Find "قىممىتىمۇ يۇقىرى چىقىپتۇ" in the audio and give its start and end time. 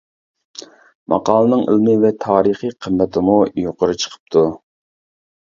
2.87-4.45